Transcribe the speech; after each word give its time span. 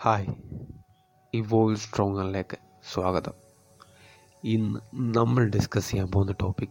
Hi. 0.00 0.26
Evolve 1.34 1.76
സ്ട്രോങ്ങറിലേക്ക് 1.76 2.56
സ്വാഗതം. 2.92 3.32
ഇന്ന് 4.44 4.80
നമ്മൾ 4.94 5.48
ഡിസ്കസ് 5.48 5.90
ചെയ്യാൻ 5.90 6.10
പോകുന്ന 6.10 6.32
topic 6.32 6.68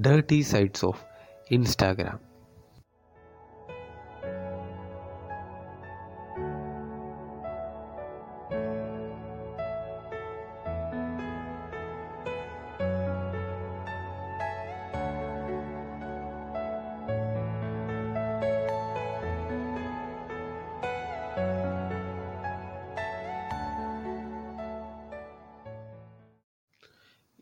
dirty 0.00 0.40
sides 0.40 0.84
of 0.84 1.02
Instagram 1.50 2.33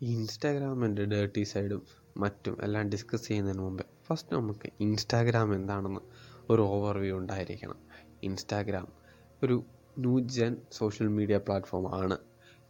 ഇൻസ്റ്റാഗ്രാമിന്റെ 0.02 1.04
dirty 1.04 1.42
സൈഡും 1.42 1.82
മറ്റും 2.16 2.58
എല്ലാം 2.62 2.88
ഡിസ്കസ് 2.88 3.28
ചെയ്യുന്നതിന് 3.28 3.62
മുമ്പേ 3.62 3.84
ഫസ്റ്റ് 4.06 4.34
നമുക്ക് 4.34 4.70
ഇൻസ്റ്റാഗ്രാം 4.80 5.54
എന്താണെന്ന് 5.54 6.00
ഒരു 6.50 6.62
ഓവർവ്യൂ 6.62 7.18
ഉണ്ടായിരിക്കണം. 7.18 7.76
ഇൻസ്റ്റാഗ്രാം 8.22 8.88
ഒരു 9.42 9.64
new 9.98 10.20
gen 10.20 10.56
social 10.72 11.08
media 11.08 11.38
platform 11.38 12.02
ആണ്. 12.02 12.16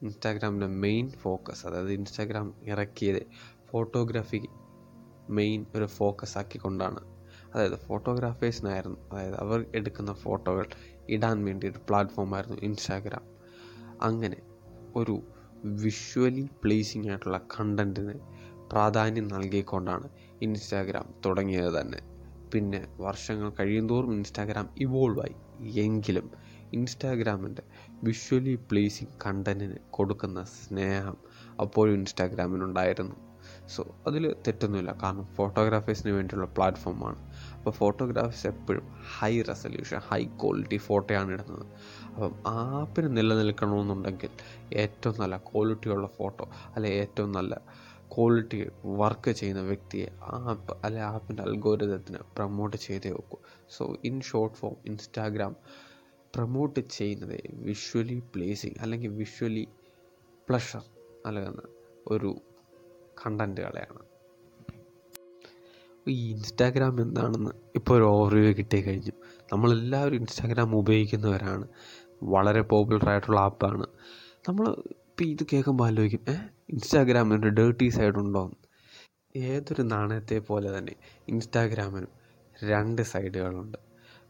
ഇൻസ്റ്റാഗ്രാമിന്റെ 0.02 0.66
മെയിൻ 0.66 1.10
ഫോക്കസ് 1.10 1.66
അതായത് 1.66 1.92
ഇൻസ്റ്റാഗ്രാം 1.92 2.54
ഇറക്കിയത് 2.62 3.26
ഫോട്ടോഗ്രാഫി 3.70 4.40
മെയിൻ 5.30 5.66
ഒരു 5.74 5.84
ഫോക്കസ് 5.84 6.38
ആക്കിക്കൊണ്ടാണ്. 6.38 7.00
അതായത് 7.54 7.78
ഫോട്ടോഗ്രാഫേഴ്സിനായിരുന്നു 7.78 9.08
അതായത് 9.12 9.34
അവർ 9.34 9.66
എടുക്കുന്ന 9.74 10.12
ഫോട്ടോകൾ 10.12 10.66
ഇടാൻ 11.08 11.44
വേണ്ടി 11.44 11.68
ഒരു 11.68 11.78
പ്ലാറ്റ്ഫോമായിരുന്നു 11.78 12.56
ഇൻസ്റ്റാഗ്രാം 12.56 13.24
അങ്ങനെ 14.02 14.36
ഒരു 14.96 15.22
വിഷ്വലി 15.64 16.48
പ്ലേസിംഗ് 16.64 17.08
ആയിട്ടുള്ള 17.08 17.38
കണ്ടന്റിന് 17.38 18.14
പ്രാധാന്യം 18.70 19.28
നൽകിക്കൊണ്ടാണ് 19.28 20.08
ഇൻസ്റ്റാഗ്രാം 20.42 21.14
തുടങ്ങിയത് 21.26 21.80
തന്നെ. 21.80 21.98
പിന്നെ 22.54 22.86
വർഷങ്ങൾ 22.98 23.52
കഴിയുന്തോറും 23.60 24.12
ഇൻസ്റ്റാഗ്രാം 24.14 24.68
ഇവോൾവ് 24.76 25.20
ആയി. 25.20 25.36
എങ്കിലും 25.80 26.30
ഇൻസ്റ്റാഗ്രാമിന്റെ 26.72 27.62
വിഷ്വലി 28.02 28.54
പ്ലേസിങ് 28.54 29.26
കണ്ടന്റിന് 29.26 29.76
കൊടുക്കുന്ന 29.90 30.44
സ്നേഹം 30.44 31.16
അപ്പോഴും 31.60 31.94
ഇൻസ്റ്റാഗ്രാമിനുണ്ടായിരുന്നു 31.94 33.16
സോ 33.68 33.96
അതിൽ 34.06 34.34
തെറ്റൊന്നുമില്ല. 34.46 34.98
കാരണം 35.02 35.24
ഫോട്ടോഗ്രാഫേഴ്സിന് 35.24 36.12
വേണ്ടിയുള്ള 36.12 36.46
പ്ലാറ്റ്ഫോമാണ് 36.46 37.16
അപ്പോൾ 37.54 37.70
ഫോട്ടോഗ്രാഫേഴ്സ് 37.70 38.46
എപ്പോഴും 38.46 38.86
ഹൈ 39.18 39.42
റെസൊല്യൂഷൻ 39.42 39.98
ഹൈ 39.98 40.24
ക്വാളിറ്റി 40.24 40.76
ഫോട്ടോയാണ് 40.76 41.32
ഇടുന്നത്. 41.32 41.66
അപ്പം 42.14 42.32
ആപ്പിന് 42.44 43.16
നിലനിൽക്കണമെന്നുണ്ടെങ്കിൽ 43.16 44.30
ഏറ്റവും 44.72 45.14
നല്ല 45.20 45.36
ക്വാളിറ്റിയുള്ള 45.36 46.06
ഫോട്ടോ 46.06 46.44
അല്ലെ 46.76 46.90
ഏറ്റവും 46.90 47.32
നല്ല 47.32 47.54
ക്വാളിറ്റി 48.14 48.70
വർക്ക് 48.84 49.30
ചെയ്യുന്ന 49.30 49.62
വ്യക്തിയെ 49.62 50.08
ആപ്പ് 50.30 50.76
അല്ലെ 50.84 51.02
ആപ്പിന്റെ 51.02 51.42
അൽഗോരിതത്തിന് 51.42 52.18
പ്രൊമോട്ട് 52.36 52.76
ചെയ്തേ 52.76 53.10
വെക്കൂ 53.10 53.38
so 53.78 53.96
in 54.04 54.20
short 54.20 54.56
form 54.56 54.76
Instagram 54.86 55.56
promote 56.36 56.80
ചെയ്യുന്നത് 56.80 57.40
വിഷ്വലി 57.52 58.22
പ്ലേസിങ് 58.34 58.78
അല്ലെങ്കിൽ 58.82 59.10
വിഷ്വലി 59.10 59.68
പ്ലഷർ 60.48 60.84
നൽകുന്ന 61.26 61.62
ഒരു 62.08 62.30
കണ്ടന്റുകളെയാണ് 63.26 64.02
ഈ 66.06 66.30
ഇൻസ്റ്റാഗ്രാം 66.30 67.02
എന്താണെന്ന് 67.02 67.50
ഇപ്പോൾ 67.74 67.94
ഒരു 67.94 68.04
ഓവർവ്യൂ 68.04 68.52
കിട്ടി 68.52 68.82
കഴിഞ്ഞു 68.82 69.12
നമ്മളെല്ലാവരും 69.52 70.16
ഇൻസ്റ്റാഗ്രാം 70.16 70.76
ഉപയോഗിക്കുന്നവരാണ്. 70.76 71.66
വളരെ 72.22 72.60
പോപ്പുലർ 72.60 73.08
ആയിട്ടുള്ള 73.08 73.40
ആപ്പാണ് 73.40 73.86
നമ്മൾ 74.48 74.68
ഇപ്പം 74.68 75.24
ഇത് 75.24 75.46
കേൾക്കുമ്പോൾ 75.52 75.86
ആലോചിക്കും 75.86 76.32
ഏ 76.32 76.36
ഇൻസ്റ്റാഗ്രാമിന് 76.70 77.42
ഡേർട്ടി 77.42 77.88
സൈഡ് 77.88 78.14
ഉണ്ടോ? 78.14 78.50
ഏതൊരു 79.36 79.82
നാണയത്തെ 79.82 80.38
പോലെ 80.38 80.78
തന്നെ 80.78 80.96
ഇൻസ്റ്റാഗ്രാമിനും 81.28 82.08
രണ്ട് 82.64 83.02
സൈഡുകളുണ്ട് 83.02 83.78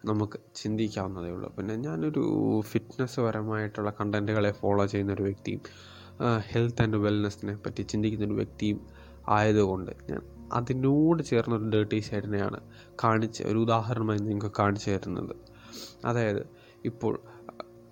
നമുക്ക് 0.05 0.39
ചിന്തിക്കാവുന്നതേ 0.55 1.31
ഉള്ളൂ. 1.31 1.55
പിന്നെ 1.57 1.77
ഞാനൊരു 1.77 2.23
ഫിറ്റ്നസ് 2.61 3.21
പരമായിട്ടുള്ള 3.21 3.93
കണ്ടന്റുകളെ 4.01 4.53
ഫോളോ 4.53 4.87
ചെയ്യുന്ന 4.87 5.13
ഒരു 5.13 5.23
വ്യക്തിയും 5.23 5.61
ഹെൽത്ത് 6.39 6.83
ആൻഡ് 6.83 6.97
വെൽനെസ്സിനെ 6.97 7.57
പറ്റി 7.57 7.83
ചിന്തിക്കുന്ന 7.83 8.27
ഒരു 8.27 8.33
വ്യക്തിയും 8.33 8.87
ആയതുകൊണ്ട് 9.29 9.93
ഞാൻ 10.11 10.23
അതിനോട് 10.53 11.23
ചേർന്നൊരു 11.23 11.65
ഡേർട്ടി 11.65 12.01
സൈഡിനെയാണ് 12.01 12.61
കാണിച്ച് 13.05 13.43
ഒരു 13.43 13.59
ഉദാഹരണമായി 13.59 14.19
നിങ്ങൾക്ക് 14.19 14.53
കാണിച്ചു 14.59 14.91
തരുന്നത്. 14.91 15.37
അതായത് 16.05 16.47
ഇപ്പോൾ 16.85 17.21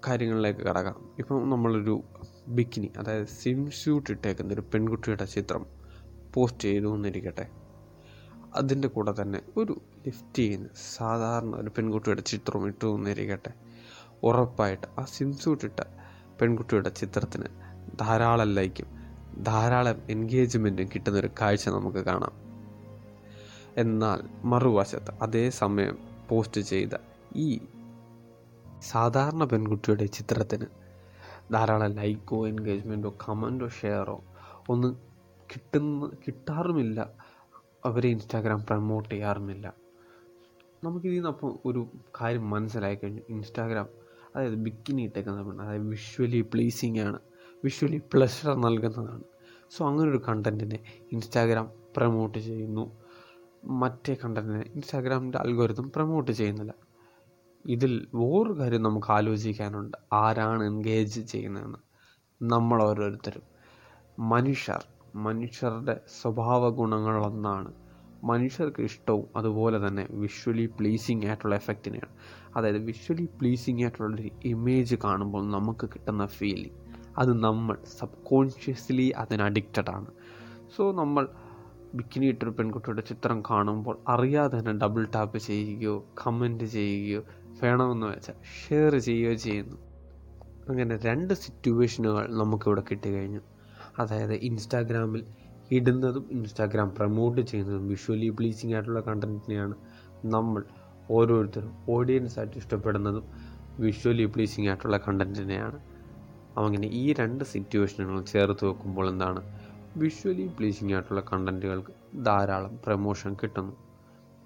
കാര്യങ്ങളിലേക്ക് 0.07 0.61
കടക്കാം. 0.61 1.15
ഇപ്പം 1.19 1.51
നമ്മളൊരു 1.51 2.03
ബിക്കിനി 2.49 2.93
അതായത് 2.99 3.27
സ്വിം 3.27 3.71
സ്യൂട്ട് 3.71 4.11
ഇട്ടേക്കുന്ന 4.11 4.55
ഒരു 4.55 4.61
പെൺകുട്ടിയുടെ 4.61 5.25
ചിത്രം 5.25 5.67
പോസ്റ്റ് 6.35 6.61
ചെയ്തു 6.61 6.95
എന്നിരിക്കട്ടെ 6.95 7.51
അതിന്റെ 8.55 8.89
കൂടെ 8.89 9.15
തന്നെ 9.23 9.43
ഒരു 9.57 9.81
ലിഫ്റ്റ് 10.07 10.39
ചെയ്യുന്ന 10.39 10.69
സാധാരണ 10.97 11.57
ഒരു 11.57 11.71
പെൺകുട്ടിയുടെ 11.71 12.21
ചിത്രം 12.21 12.67
ഇട്ടു 12.67 12.95
എന്നിരിക്കട്ടെ 12.95 13.53
ഉറപ്പായിട്ട് 14.23 14.87
ആ 15.01 15.05
സ്വിം 15.05 15.39
സ്യൂട്ട് 15.39 15.65
ഇട്ട 15.65 15.81
പെൺകുട്ടിയുടെ 16.41 16.89
ചിത്രത്തിന് 16.89 17.45
ധാരാളം 18.01 18.55
ലൈക്കും 18.55 18.87
ധാരാളം 19.45 20.03
എൻഗേജ്മെന്റും 20.11 20.89
കിട്ടുന്നൊരു 20.89 21.31
കാഴ്ച 21.41 21.69
നമുക്ക് 21.69 21.99
കാണാം. 21.99 22.33
എന്നാൽ 23.77 24.47
മറുവശത്ത് 24.47 25.15
അതേ 25.23 25.51
സമയം 25.51 25.99
പോസ്റ്റ് 26.29 26.61
ചെയ്ത 26.61 26.91
ഈ 27.37 27.61
സാധാരണ 28.83 29.45
പെൺകുട്ടിയുടെ 29.45 30.07
ചിത്രത്തിന് 30.07 30.67
ധാരാളം 31.53 31.93
ലൈക്കോ 31.93 32.49
എൻഗേജ്മെന്റോ 32.49 33.15
കമന്റോ 33.29 33.69
ഷെയറോ 33.69 34.21
ഒന്നും 34.69 34.99
കിട്ടുന്ന 35.53 36.11
കിട്ടാറുമില്ല. 36.27 37.13
അവരെ 37.85 38.09
ഇൻസ്റ്റാഗ്രാം 38.09 38.65
പ്രമോട്ട് 38.65 39.09
ചെയ്യാറുമില്ല. 39.09 39.75
നമുക്കിതിൽ 40.85 41.15
നിന്ന് 41.15 41.29
അപ്പോൾ 41.29 41.59
ഒരു 41.65 41.87
കാര്യം 42.21 42.51
മനസ്സിലായി 42.51 42.95
കഴിഞ്ഞു. 42.95 43.21
ഇൻസ്റ്റാഗ്രാം 43.29 43.89
അതായത് 44.37 44.55
ബിക്കിനി 44.55 45.03
ഇട്ടേക്കുന്ന 45.03 45.43
പെണ്ണ് 45.43 45.65
അതായത് 45.65 45.83
വിഷ്വലി 45.83 46.41
പ്ലീസിങ് 46.41 46.99
ആണ്. 46.99 47.19
വിഷ്വലി 47.65 48.03
പ്ലഷർ 48.15 48.55
നൽകുന്നതാണ്. 48.55 49.25
സോ 49.71 49.89
അങ്ങനൊരു 49.89 50.23
കണ്ടന്റിനെ 50.29 50.79
ഇൻസ്റ്റാഗ്രാം 51.13 51.71
പ്രമോട്ട് 51.97 52.39
ചെയ്യുന്നു. 52.39 52.97
മറ്റേ 53.65 54.17
കണ്ടന്റിനെ 54.25 54.71
ഇൻസ്റ്റാഗ്രാമിന്റെ 54.75 55.39
അൽഗോരിതം 55.39 55.93
പ്രമോട്ട് 55.97 56.31
ചെയ്യുന്നില്ല. 56.31 56.90
ഇതിൽ 57.67 58.07
വേറൊരു 58.15 58.59
കാര്യം 58.59 58.83
നമുക്ക് 58.83 59.13
ആലോചിക്കാനുണ്ട്. 59.13 59.97
ആരാണ് 60.13 60.65
എൻഗേജ് 60.65 61.21
ചെയ്യുന്നതെന്ന്. 61.21 61.79
നമ്മൾ 62.43 62.83
ഓരോരുത്തരും 62.83 63.43
മനുഷ്യർ. 64.19 64.85
മനുഷ്യരുടെ 65.15 66.01
സ്വഭാവ 66.23 66.69
ഗുണങ്ങളൊന്നാണ് 66.69 67.73
മനുഷ്യർക്ക് 68.25 68.83
ഇഷ്ടവും 68.83 69.27
അതുപോലെ 69.37 69.89
തന്നെ 69.89 70.07
വിഷ്വലി 70.11 70.67
പ്ലീസിങ് 70.67 71.27
ആയിട്ടുള്ള 71.27 71.55
എഫക്റ്റിനെയാണ് 71.55 72.15
അതായത് 72.57 72.79
വിഷ്വലി 72.79 73.25
പ്ലീസിങ് 73.25 73.83
ആയിട്ടുള്ളൊരു 73.83 74.31
ഇമേജ് 74.45 74.97
കാണുമ്പോൾ 75.05 75.51
നമുക്ക് 75.51 75.87
കിട്ടുന്ന 75.87 76.27
ഫീലിംഗ് 76.27 76.71
അത് 77.19 77.43
നമ്മൾ 77.43 77.77
സബ് 77.99 78.25
കോൺഷ്യസ്ലി 78.25 79.09
അതിന് 79.09 79.43
അഡിക്റ്റഡ് 79.43 79.91
ആണ്. 79.91 80.07
സോ 80.77 80.93
നമ്മൾ 80.93 81.29
ബിക്കിനി 81.95 82.27
ഇട്ടൊരു 82.27 82.51
പെൺകുട്ടിയുടെ 82.51 83.01
ചിത്രം 83.01 83.43
കാണുമ്പോൾ 83.51 83.99
അറിയാതെ 84.09 84.59
തന്നെ 84.59 84.73
ഡബിൾ 84.73 85.09
ടാപ്പ് 85.15 85.39
ചെയ്യുകയോ 85.39 86.05
കമന്റ് 86.27 86.65
ചെയ്യുകയോ 86.65 87.23
വേണമെന്ന് 87.63 88.07
വെച്ചാൽ 88.07 88.35
ഷെയർ 88.61 88.99
ചെയ്യുകയോ 88.99 89.37
ചെയ്യുന്നു. 89.37 89.77
അങ്ങനെ 90.69 90.97
രണ്ട് 90.97 91.35
സിറ്റുവേഷനുകൾ 91.35 92.35
നമുക്കിവിടെ 92.35 92.83
കിട്ടിക്കഴിഞ്ഞു. 92.91 93.41
അതായത് 93.99 94.33
ഇൻസ്റ്റാഗ്രാമിൽ 94.33 95.25
ഇടുന്നതും 95.73 96.29
ഇൻസ്റ്റാഗ്രാം 96.31 96.95
പ്രമോട്ട് 96.95 97.41
ചെയ്യുന്നതും 97.41 97.89
വിഷ്വലി 97.89 98.29
പ്ലീസിങ് 98.29 98.73
ആയിട്ടുള്ള 98.73 99.01
കണ്ടന്റിനെയാണ് 99.01 99.75
നമ്മൾ 100.25 100.65
ഓരോരുത്തരും 101.11 101.73
ഓഡിയൻസ് 101.89 102.39
ആയിട്ട് 102.39 102.57
ഇഷ്ടപ്പെടുന്നതും 102.57 103.25
വിഷ്വലി 103.79 104.25
പ്ലീസിങ് 104.25 104.69
ആയിട്ടുള്ള 104.69 104.97
കണ്ടന്റിനെയാണ് 104.97 105.79
അങ്ങനെ 106.57 106.87
ഈ 106.89 107.13
രണ്ട് 107.13 107.45
സിറ്റുവേഷനുകളും 107.45 108.25
ചേർത്ത് 108.27 108.65
വെക്കുമ്പോൾ 108.67 109.09
എന്താണ്? 109.09 109.43
വിഷ്വലി 109.97 110.51
പ്ലീസിങ് 110.59 110.93
ആയിട്ടുള്ള 110.93 111.21
കണ്ടന്റുകൾക്ക് 111.21 111.93
ധാരാളം 112.25 112.81
പ്രമോഷൻ 112.87 113.35
കിട്ടുന്നു. 113.35 113.77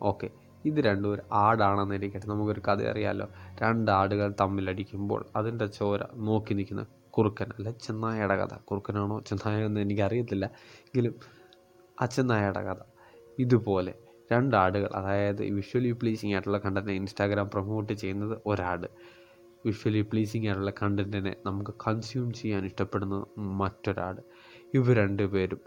ഓക്കെ 0.02 0.28
ഇത് 0.64 0.78
രണ്ടും 0.80 1.10
ഒരു 1.10 1.22
ആടാണെന്നിരിക്കട്ടെ 1.32 2.26
നമുക്കൊരു 2.26 2.60
കഥ 2.68 2.82
അറിയാമല്ലോ 2.82 3.26
രണ്ട് 3.62 3.90
ആടുകൾ 3.90 4.34
തമ്മിലടിക്കുമ്പോൾ 4.40 5.26
അതിന്റെ 5.36 5.66
ചോര 5.66 6.04
നോക്കി 6.14 6.54
നിൽക്കുന്ന 6.54 6.86
കുറുക്കൻ 7.10 7.46
അല്ല 7.58 7.70
ചെന്നായയുടെ 7.70 8.36
കഥ. 8.36 8.54
കുറുക്കനാണോ 8.54 9.20
ചെന്നായ 9.20 9.66
എന്ന് 9.66 9.80
എനിക്കറിയത്തില്ല. 9.80 10.44
എങ്കിലും 10.86 11.14
ആ 12.02 12.06
ചെന്നായയുടെ 12.06 12.62
കഥ. 12.62 12.80
ഇതുപോലെ 13.38 13.94
രണ്ട് 14.32 14.56
ആടുകൾ 14.56 14.90
അതായത് 14.94 15.42
വിഷ്വലി 15.42 15.92
പ്ലീസിങ് 15.92 16.32
ആയിട്ടുള്ള 16.32 16.58
കണ്ടന്റ് 16.58 16.90
ഇൻസ്റ്റാഗ്രാം 16.90 17.50
പ്രൊമോട്ട് 17.50 17.92
ചെയ്യുന്നത് 17.92 18.38
ഒരാട്. 18.46 18.86
വിഷ്വലി 19.66 20.00
പ്ലീസിങ് 20.02 20.46
ആയിട്ടുള്ള 20.46 20.72
കണ്ടന്റിനെ 20.82 21.36
നമുക്ക് 21.46 21.74
കൺസ്യൂം 21.86 22.32
ചെയ്യാൻ 22.32 22.64
ഇഷ്ടപ്പെടുന്നത് 22.64 23.26
മറ്റൊരാട്. 23.38 24.20
ഇവർ 24.74 24.96
രണ്ടുപേരും 24.96 25.60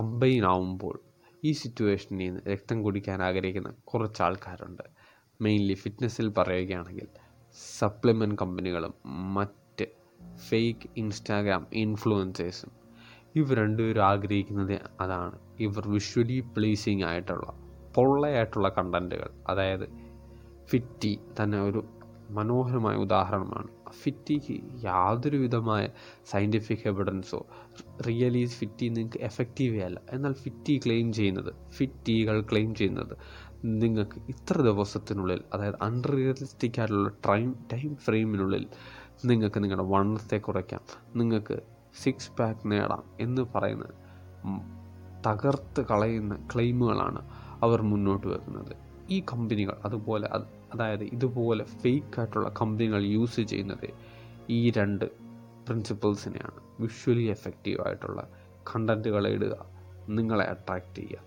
കമ്പൈൻ 0.00 0.44
ആവുമ്പോൾ 0.44 1.00
ഈ 1.44 1.52
സിറ്റുവേഷനിൽ 1.52 2.18
നിന്ന് 2.18 2.40
രക്തം 2.48 2.82
കുടിക്കാൻ 2.82 3.22
ആഗ്രഹിക്കുന്ന 3.22 3.74
കുറച്ച് 3.84 4.22
ആൾക്കാരുണ്ട് 4.22 4.82
മെയിൻലി 5.40 5.74
ഫിറ്റ്നസ്സിൽ 5.74 6.32
പറയുകയാണെങ്കിൽ 6.38 7.08
സപ്ലിമെന്റ് 7.78 8.34
കമ്പനികളും 8.34 8.94
മറ്റ് 9.34 9.86
ഫേക്ക് 10.48 10.88
ഇൻസ്റ്റാഗ്രാം 10.96 11.66
ഇൻഫ്ലുവൻസേഴ്സും 11.72 12.70
ഇവർ 13.34 13.56
രണ്ടുപേരും 13.56 14.04
ആഗ്രഹിക്കുന്നത് 14.04 14.80
അതാണ്. 15.00 15.38
ഇവർ 15.60 15.88
വിഷ്വലി 15.88 16.40
പ്ലീസിങ് 16.40 17.04
ആയിട്ടുള്ള 17.04 17.46
പൊള്ളയായിട്ടുള്ള 17.94 18.68
കണ്ടന്റുകൾ 18.68 19.30
അതായത് 19.48 19.86
ഫിറ്റി 20.66 21.20
തന്നെ 21.42 21.62
ഒരു 21.62 21.84
മനോഹരമായ 22.30 22.96
ഉദാഹരണമാണ് 22.96 23.81
ഫിറ്റിക്ക് 23.92 24.56
യാതൊരു 24.84 25.36
വിധമായ 25.36 25.88
സയന്റിഫിക് 26.30 26.86
എവിഡൻസോ 26.86 27.46
റിയലി 28.06 28.44
ഫിറ്റി 28.44 28.88
നിങ്ങൾക്ക് 28.88 29.20
എഫക്റ്റീവേ 29.20 29.80
അല്ല. 29.80 30.00
എന്നാൽ 30.10 30.32
ഫിറ്റി 30.32 30.80
ക്ലെയിം 30.86 31.12
ചെയ്യുന്നത് 31.12 31.54
ഫിറ്റികൾ 31.70 32.40
ക്ലെയിം 32.40 32.74
ചെയ്യുന്നത് 32.74 33.16
നിങ്ങൾക്ക് 33.64 34.18
ഇത്ര 34.28 34.60
ദിവസത്തിനുള്ളിൽ 34.60 35.40
അതായത് 35.54 35.74
അൺറിയലിസ്റ്റിക് 35.82 36.78
ആയിട്ടുള്ള 36.78 37.08
ടൈം 37.28 37.54
ടൈം 37.72 37.96
ഫ്രെയിമിനുള്ളിൽ 37.96 38.66
നിങ്ങൾക്ക് 39.24 39.64
നിങ്ങളുടെ 39.64 39.88
വണ്ണത്തെ 39.88 40.36
കുറയ്ക്കാം. 40.36 40.80
നിങ്ങൾക്ക് 41.16 41.62
സിക്സ് 42.02 42.30
പാക്ക് 42.38 42.70
നേടാം 42.70 43.04
എന്ന് 43.20 43.42
പറയുന്ന 43.54 43.84
തകർത്ത് 45.26 45.86
കളയുന്ന 45.86 46.48
ക്ലെയിമുകളാണ് 46.54 47.20
അവർ 47.62 47.82
മുന്നോട്ട് 47.82 48.26
വെക്കുന്നത്. 48.26 48.81
ഈ 49.10 49.22
കമ്പനികൾ 49.32 49.76
അതുപോലെ 49.84 50.28
അതായത് 50.74 51.04
ഇതുപോലെ 51.04 51.64
ഫേക്ക് 51.64 52.18
ആയിട്ടുള്ള 52.18 52.54
കമ്പനികൾ 52.60 53.02
യൂസ് 53.02 53.40
ചെയ്യുന്നത് 53.40 53.90
ഈ 54.50 54.70
രണ്ട് 54.70 55.04
പ്രിൻസിപ്പിൾസിനെയാണ് 55.66 56.60
വിഷ്വലി 56.80 57.22
എഫക്റ്റീവ് 57.22 57.86
ആയിട്ടുള്ള 57.86 58.30
കണ്ടന്റുകൾ 58.74 59.28
ഇടുക 59.28 59.66
നിങ്ങളെ 60.08 60.44
അട്രാക്റ്റ് 60.44 60.94
ചെയ്യുക. 60.94 61.18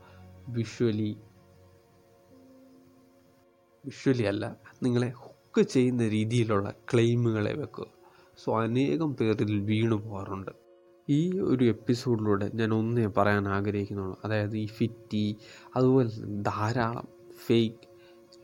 വിഷ്വലി 0.47 1.17
വിഷ്വലി 3.85 4.23
അല്ല 4.23 4.57
നിങ്ങളെ 4.83 5.09
ഹുക്ക് 5.09 5.61
ചെയ്യുന്ന 5.61 6.07
രീതിയിലുള്ള 6.07 6.73
ക്ലെയിമുകളെ 6.93 7.53
വെക്കുക. 7.53 7.85
സോ 8.43 8.61
അനേകം 8.61 9.15
പേരിൽ 9.15 9.59
വീണു 9.59 9.95
പോകാറുണ്ട്. 9.95 10.51
ഈ 11.09 11.39
ഒരു 11.39 11.65
എപ്പിസോഡിലൂടെ 11.65 12.51
ഞാൻ 12.53 12.73
ഒന്നേ 12.73 13.05
പറയാൻ 13.05 13.47
ആഗ്രഹിക്കുന്നുള്ളൂ. 13.47 14.19
അതായത് 14.25 14.57
ഈ 14.57 14.65
ഫിറ്റി 14.65 15.37
അതുപോലെ 15.75 16.09
ധാരാളം 16.41 17.14
ഫേക്ക് 17.39 17.81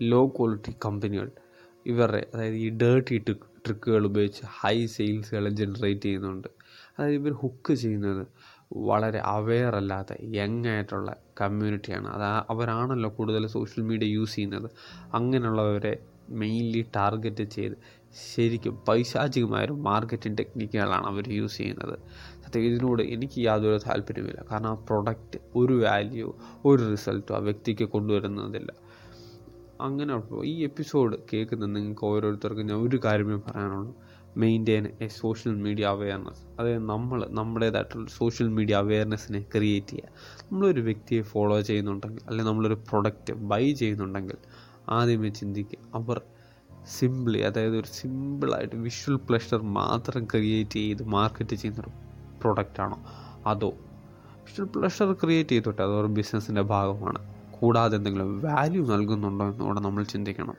ലോ 0.01 0.27
ക്വാളിറ്റി 0.27 0.75
കമ്പനികൾ 0.85 1.31
ഇവരുടെ 1.85 2.27
അതായത് 2.33 2.55
ഈ 2.55 2.69
ഡേർട്ടി 2.69 3.17
ട്രിക്ക് 3.17 3.51
ട്രിക്കുകൾ 3.65 4.05
ഉപയോഗിച്ച് 4.05 4.43
ഹൈ 4.45 4.85
സെയിൽസുകൾ 4.85 5.49
ജനറേറ്റ് 5.49 6.01
ചെയ്യുന്നുണ്ട്. 6.01 6.47
അതായത് 6.97 7.13
ഇവർ 7.13 7.33
ഹുക്ക് 7.33 7.73
ചെയ്യുന്നത് 7.73 8.27
വളരെ 8.73 9.19
അവെയർ 9.19 9.75
അല്ലാത്ത 9.75 10.13
യങ് 10.21 10.67
ആയിട്ടുള്ള 10.67 11.17
കമ്മ്യൂണിറ്റിയാണ് 11.41 12.07
അത് 12.07 12.45
അവരാണല്ലോ 12.49 13.09
കൂടുതൽ 13.09 13.47
സോഷ്യൽ 13.47 13.83
മീഡിയ 13.83 14.07
യൂസ് 14.07 14.35
ചെയ്യുന്നത്. 14.35 14.69
അങ്ങനെയുള്ളവരെ 15.13 15.93
മെയിൻലി 16.29 16.85
ടാർഗറ്റ് 16.95 17.43
ചെയ്ത് 17.43 17.75
ശരിക്കും 18.33 18.75
പൈശാചികമായ 18.87 19.65
ഒരു 19.65 19.73
മാർക്കറ്റിംഗ് 19.73 20.37
ടെക്നിക്കുകളാണ് 20.37 21.05
അവർ 21.05 21.29
യൂസ് 21.29 21.57
ചെയ്യുന്നത്. 21.57 21.95
ഇതിനോട് 22.59 23.03
എനിക്ക് 23.03 23.39
യാതൊരു 23.39 23.77
താല്പര്യമില്ല 23.77 24.45
കാരണം 24.51 24.69
ആ 24.69 24.73
പ്രൊഡക്റ്റ് 24.73 25.39
ഒരു 25.55 25.85
വാല്യൂ 25.85 26.33
ഒരു 26.65 26.91
റിസൾട്ടോ 26.91 27.35
ആ 27.35 27.37
വ്യക്തിക്ക് 27.37 27.83
കൊണ്ടുവരുന്നതില്ല. 27.83 28.73
അങ്ങനെ 29.81 30.23
ഈ 30.43 30.63
എപ്പിസോഡ് 30.63 31.17
കേൾക്കുന്ന 31.33 31.65
നിങ്ങൾക്ക് 31.65 32.05
ഓരോരുത്തർക്കും 32.05 32.65
ഞാൻ 32.65 32.77
ഒരു 32.77 32.99
കാര്യമേ 33.05 33.35
പറയാനുള്ളൂ. 33.35 33.95
Maintain 34.37 34.87
a 35.01 35.07
social 35.07 35.55
media 35.55 35.85
awareness 35.85 36.39
അതായത് 36.59 36.85
നമ്മൾ 36.85 37.27
നമ്മുടേതായിട്ടുള്ള 37.29 38.09
സോഷ്യൽ 38.09 38.47
മീഡിയ 38.47 38.75
അവെയർനെസ്സിനെ 38.75 39.45
ക്രിയേറ്റ് 39.55 39.87
ചെയ്യുക. 39.87 40.09
നമ്മളൊരു 40.51 40.81
വ്യക്തിയെ 40.81 41.21
ഫോളോ 41.21 41.61
ചെയ്യുന്നുണ്ടെങ്കിൽ 41.61 42.21
അല്ലെങ്കിൽ 42.27 42.51
നമ്മളൊരു 42.51 42.73
പ്രൊഡക്റ്റ് 42.73 43.33
ബൈ 43.33 43.73
ചെയ്യുന്നുണ്ടെങ്കിൽ 43.73 44.35
ആദ്യമേ 44.89 45.29
ചിന്തിക്കുക. 45.29 45.79
അവർ 45.95 46.21
സിമ്പിളി 46.99 47.39
അതായത് 47.39 47.77
ഒരു 47.77 47.87
സിമ്പിളായിട്ട് 47.87 48.75
വിഷ്വൽ 48.75 49.15
പ്ലഷർ 49.15 49.63
മാത്രം 49.63 50.25
ക്രിയേറ്റ് 50.25 50.71
ചെയ്ത് 50.71 51.03
മാർക്കറ്റ് 51.03 51.55
ചെയ്യുന്നൊരു 51.55 52.10
പ്രൊഡക്റ്റാണോ 52.41 53.03
അതോ 53.45 53.73
വിഷ്വൽ 54.35 54.65
പ്ലഷർ 54.65 55.13
ക്രിയേറ്റ് 55.13 55.49
ചെയ്തോട്ടെ 55.49 55.83
അതൊരു 55.83 56.07
ബിസിനസ്സിന്റെ 56.07 56.61
ഭാഗമാണ്. 56.61 57.33
കൂടാതെ 57.51 57.95
എന്തെങ്കിലും 57.95 58.41
വാല്യൂ 58.41 58.85
നൽകുന്നുണ്ടോ 58.85 59.45
എന്നുകൂടെ 59.45 59.79
നമ്മൾ 59.79 60.03
ചിന്തിക്കണം. 60.03 60.55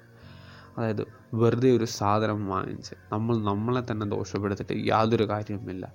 അതായത് 0.78 1.06
വെറുതെ 1.34 1.76
ഒരു 1.76 1.84
സാധനം 1.84 2.46
വാങ്ങിച്ച് 2.46 2.94
നമ്മൾ 3.12 3.36
നമ്മളെ 3.36 3.82
തന്നെ 3.90 4.06
ദോഷപ്പെടുത്തിയിട്ട് 4.06 4.88
യാതൊരു 4.88 5.28
കാര്യവുമില്ല. 5.28 5.94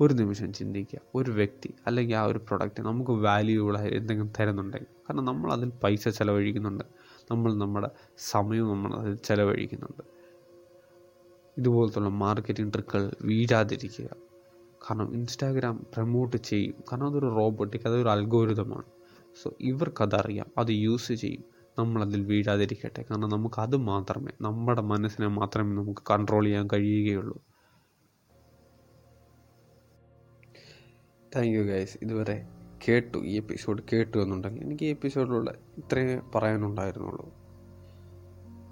ഒരു 0.00 0.14
നിമിഷം 0.14 0.52
ചിന്തിക്കുക. 0.52 1.00
ഒരു 1.14 1.30
വ്യക്തി 1.30 1.74
അല്ലെങ്കിൽ 1.86 2.16
ആ 2.16 2.24
ഒരു 2.24 2.38
പ്രൊഡക്റ്റ് 2.38 2.82
നമുക്ക് 2.82 3.10
വാല്യൂ 3.10 3.76
എന്തെങ്കിലും 3.76 4.32
തരുന്നുണ്ടെങ്കിൽ. 4.40 4.86
കാരണം 4.86 5.24
നമ്മൾ 5.24 5.52
അതിൽ 5.52 5.72
പൈസ 5.84 6.08
ചിലവഴിക്കുന്നുണ്ട്. 6.08 6.84
നമ്മൾ 7.30 7.54
നമ്മുടെ 7.54 7.90
സമയവും 8.18 8.70
നമ്മൾ 8.70 8.94
അതിൽ 8.94 9.14
ചിലവഴിക്കുന്നുണ്ട്. 9.14 10.02
ഇതുപോലത്തുള്ള 11.58 12.08
മാർക്കറ്റിംഗ് 12.08 12.72
ട്രിക്കുകൾ 12.72 13.12
വീഴാതിരിക്കുക. 13.22 14.08
കാരണം 14.90 15.14
ഇൻസ്റ്റാഗ്രാം 15.14 15.86
പ്രമോട്ട് 15.96 16.36
ചെയ്യും. 16.36 16.74
കാരണം 16.92 17.06
അതൊരു 17.06 17.26
റോബോട്ടിക് 17.26 17.86
അതൊരു 17.86 18.08
അൽഗോരിതമാണ് 18.08 18.84
സോ 19.42 19.50
ഇവർക്കതറിയാം 19.60 20.46
അത് 20.58 20.70
യൂസ് 20.70 21.12
ചെയ്യും. 21.12 21.44
നമ്മളതിൽ 21.78 22.24
വീഴാതിരിക്കട്ടെ. 22.24 23.02
കാരണം 23.02 23.28
നമുക്ക് 23.28 23.60
അത് 23.60 23.76
മാത്രമേ 23.76 24.32
നമ്മുടെ 24.40 24.82
മനസ്സിനെ 24.82 25.28
മാത്രമേ 25.28 25.82
നമുക്ക് 25.82 26.00
കൺട്രോൾ 26.10 26.44
ചെയ്യാൻ 26.44 26.68
കഴിയുകയുള്ളൂ. 26.72 27.42
താങ്ക് 31.36 31.48
യു 31.48 31.62
ഗൈസ് 31.62 31.98
ഇതുവരെ 32.02 32.48
കേട്ടു 32.88 33.18
ഈ 33.18 33.36
എപ്പിസോഡ് 33.36 33.82
കേട്ടു 33.92 34.18
എന്നുണ്ടെങ്കിൽ 34.18 34.62
എനിക്ക് 34.62 34.84
ഈ 34.84 34.90
എപ്പിസോഡിലുള്ള 34.90 35.50
ഇത്രയേ 35.78 36.20
പറയാനുണ്ടായിരുന്നുള്ളൂ. 36.34 37.34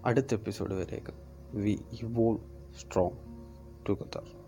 അടുത്ത 0.06 0.34
എപ്പിസോഡ് 0.34 0.74
വരേക്കും. 0.74 1.14
V 1.62 1.78
evolve 2.02 2.72
strong 2.80 3.16
together 3.88 4.43